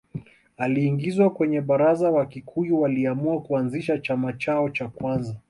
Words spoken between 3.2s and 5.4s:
kuanzisha chama chao cha kwanza